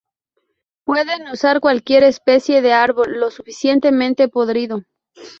Pueden 0.83 1.27
usar 1.27 1.59
cualquier 1.59 2.01
especie 2.05 2.63
de 2.63 2.73
árbol 2.73 3.19
lo 3.19 3.29
suficientemente 3.29 4.29
podrido. 4.29 4.81